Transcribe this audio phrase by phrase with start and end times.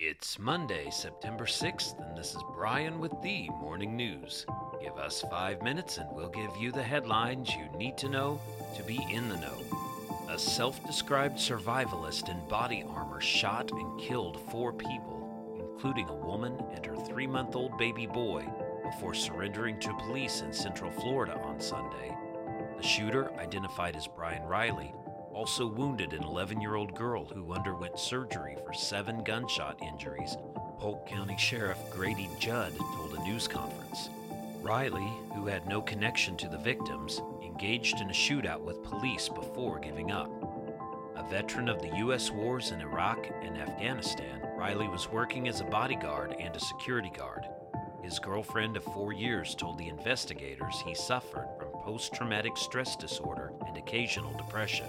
[0.00, 4.46] It's Monday, September 6th, and this is Brian with the Morning News.
[4.80, 8.40] Give us five minutes and we'll give you the headlines you need to know
[8.76, 9.58] to be in the know.
[10.28, 16.56] A self described survivalist in body armor shot and killed four people, including a woman
[16.72, 18.46] and her three month old baby boy,
[18.84, 22.16] before surrendering to police in Central Florida on Sunday.
[22.76, 24.94] The shooter, identified as Brian Riley,
[25.32, 30.36] also wounded an 11 year old girl who underwent surgery for seven gunshot injuries,
[30.78, 34.10] Polk County Sheriff Grady Judd told a news conference.
[34.60, 39.78] Riley, who had no connection to the victims, engaged in a shootout with police before
[39.78, 40.30] giving up.
[41.16, 42.30] A veteran of the U.S.
[42.30, 47.44] wars in Iraq and Afghanistan, Riley was working as a bodyguard and a security guard.
[48.02, 53.52] His girlfriend of four years told the investigators he suffered from post traumatic stress disorder
[53.66, 54.86] and occasional depression.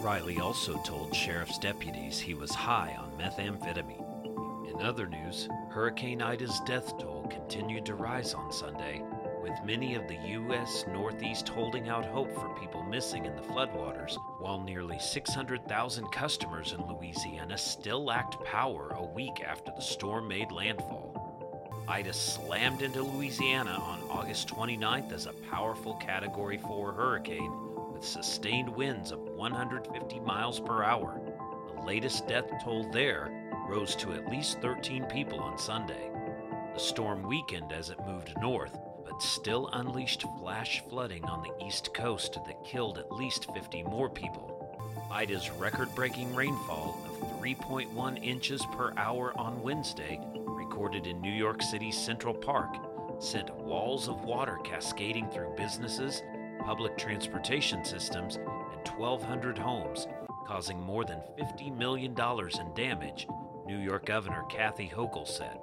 [0.00, 4.70] Riley also told sheriff's deputies he was high on methamphetamine.
[4.70, 9.02] In other news, Hurricane Ida's death toll continued to rise on Sunday,
[9.42, 10.86] with many of the U.S.
[10.90, 16.80] Northeast holding out hope for people missing in the floodwaters, while nearly 600,000 customers in
[16.86, 21.84] Louisiana still lacked power a week after the storm made landfall.
[21.86, 27.69] Ida slammed into Louisiana on August 29th as a powerful Category 4 hurricane
[28.00, 31.20] with sustained winds of 150 miles per hour.
[31.74, 33.30] The latest death toll there
[33.68, 36.10] rose to at least 13 people on Sunday.
[36.72, 41.92] The storm weakened as it moved north, but still unleashed flash flooding on the east
[41.92, 44.80] coast that killed at least 50 more people.
[45.12, 51.60] Ida's record breaking rainfall of 3.1 inches per hour on Wednesday, recorded in New York
[51.60, 52.76] City's Central Park,
[53.18, 56.22] sent walls of water cascading through businesses,
[56.64, 60.06] public transportation systems, and 1,200 homes,
[60.46, 63.26] causing more than $50 million in damage,
[63.66, 65.58] New York Governor Kathy Hochul said.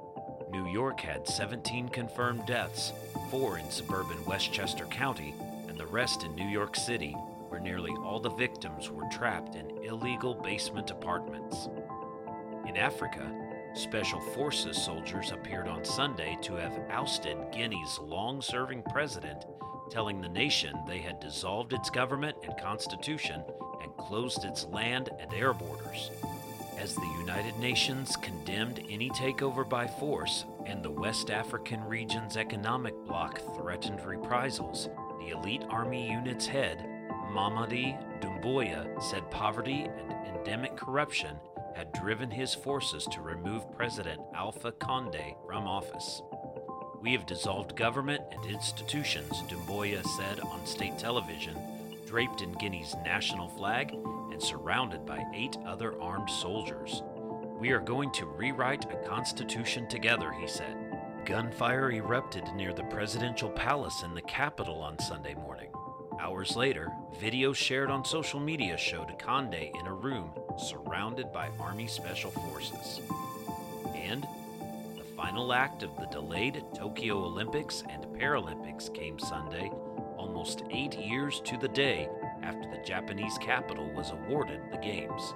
[0.51, 2.93] New York had 17 confirmed deaths,
[3.29, 5.33] four in suburban Westchester County,
[5.67, 7.11] and the rest in New York City,
[7.49, 11.67] where nearly all the victims were trapped in illegal basement apartments.
[12.65, 13.29] In Africa,
[13.73, 19.45] Special Forces soldiers appeared on Sunday to have ousted Guinea's long serving president,
[19.89, 23.43] telling the nation they had dissolved its government and constitution
[23.81, 26.11] and closed its land and air borders.
[26.77, 32.93] As the United Nations condemned any takeover by force and the West African region's economic
[33.05, 34.89] bloc threatened reprisals,
[35.19, 36.85] the elite army unit's head,
[37.31, 41.35] Mamadi Doumbouya, said poverty and endemic corruption
[41.75, 46.21] had driven his forces to remove President Alpha Conde from office.
[47.01, 51.55] We have dissolved government and institutions, Doumbouya said on state television,
[52.05, 53.93] draped in Guinea's national flag
[54.31, 57.03] and surrounded by eight other armed soldiers.
[57.59, 60.75] We are going to rewrite a constitution together, he said.
[61.25, 65.69] Gunfire erupted near the presidential palace in the capital on Sunday morning.
[66.19, 66.91] Hours later,
[67.21, 73.01] videos shared on social media showed Conde in a room surrounded by Army Special Forces.
[73.93, 74.25] And
[75.17, 79.71] final act of the delayed Tokyo Olympics and Paralympics came Sunday,
[80.15, 82.07] almost eight years to the day
[82.43, 85.33] after the Japanese capital was awarded the Games.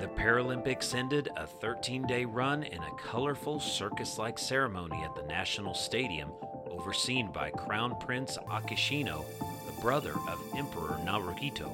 [0.00, 5.22] The Paralympics ended a 13 day run in a colorful circus like ceremony at the
[5.22, 6.32] National Stadium,
[6.68, 9.24] overseen by Crown Prince Akishino,
[9.64, 11.70] the brother of Emperor Naruhito.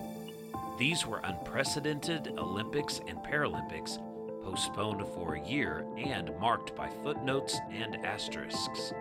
[0.79, 3.99] These were unprecedented Olympics and Paralympics,
[4.43, 8.93] postponed for a year and marked by footnotes and asterisks.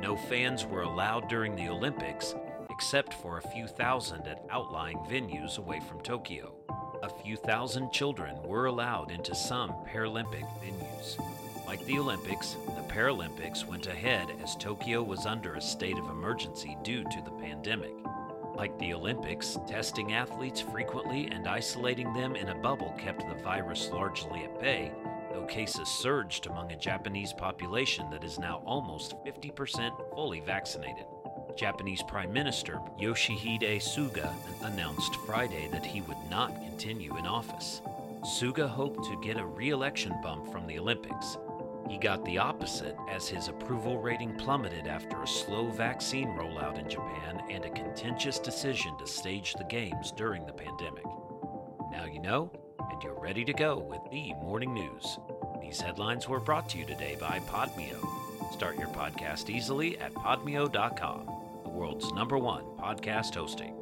[0.00, 2.34] No fans were allowed during the Olympics,
[2.70, 6.54] except for a few thousand at outlying venues away from Tokyo.
[7.02, 11.18] A few thousand children were allowed into some Paralympic venues.
[11.66, 16.76] Like the Olympics, the Paralympics went ahead as Tokyo was under a state of emergency
[16.82, 17.94] due to the pandemic.
[18.54, 23.90] Like the Olympics, testing athletes frequently and isolating them in a bubble kept the virus
[23.90, 24.92] largely at bay,
[25.32, 31.06] though cases surged among a Japanese population that is now almost 50% fully vaccinated.
[31.56, 37.80] Japanese Prime Minister Yoshihide Suga announced Friday that he would not continue in office.
[38.22, 41.36] Suga hoped to get a re election bump from the Olympics.
[41.88, 46.88] He got the opposite as his approval rating plummeted after a slow vaccine rollout in
[46.88, 51.04] Japan and a contentious decision to stage the Games during the pandemic.
[51.92, 52.50] Now you know,
[52.90, 55.18] and you're ready to go with the morning news.
[55.60, 58.04] These headlines were brought to you today by Podmeo.
[58.52, 61.26] Start your podcast easily at podmeo.com,
[61.64, 63.74] the world's number one podcast hosting.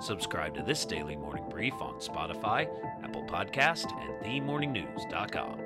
[0.00, 2.68] Subscribe to this daily morning brief on Spotify,
[3.04, 5.61] Apple Podcast, and themorningnews.com.